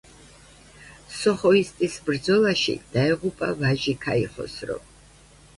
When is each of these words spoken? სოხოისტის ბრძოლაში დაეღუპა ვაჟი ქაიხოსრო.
სოხოისტის 1.17 1.99
ბრძოლაში 2.09 2.75
დაეღუპა 2.97 3.53
ვაჟი 3.61 3.97
ქაიხოსრო. 4.07 4.81